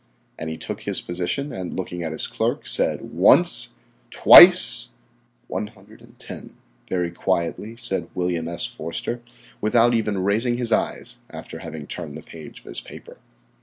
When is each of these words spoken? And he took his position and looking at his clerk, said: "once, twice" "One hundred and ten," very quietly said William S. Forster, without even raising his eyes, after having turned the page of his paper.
And 0.39 0.49
he 0.49 0.57
took 0.57 0.81
his 0.81 0.99
position 0.99 1.53
and 1.53 1.75
looking 1.75 2.01
at 2.01 2.11
his 2.11 2.25
clerk, 2.25 2.65
said: 2.65 3.13
"once, 3.13 3.75
twice" 4.09 4.87
"One 5.45 5.67
hundred 5.67 6.01
and 6.01 6.17
ten," 6.17 6.55
very 6.89 7.11
quietly 7.11 7.75
said 7.75 8.09
William 8.15 8.47
S. 8.47 8.65
Forster, 8.65 9.21
without 9.61 9.93
even 9.93 10.23
raising 10.23 10.57
his 10.57 10.71
eyes, 10.71 11.19
after 11.29 11.59
having 11.59 11.85
turned 11.85 12.17
the 12.17 12.23
page 12.23 12.61
of 12.61 12.65
his 12.65 12.81
paper. 12.81 13.17